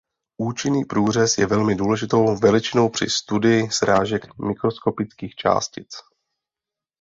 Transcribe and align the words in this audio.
Účinný 0.37 0.85
průřez 0.85 1.37
je 1.37 1.45
velmi 1.47 1.75
důležitou 1.75 2.35
veličinou 2.37 2.89
při 2.89 3.09
studiu 3.09 3.69
srážek 3.69 4.37
mikroskopických 4.39 5.35
částic. 5.35 5.95